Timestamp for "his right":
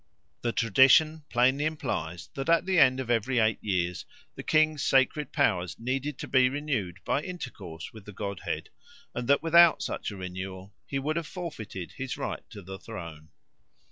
11.97-12.41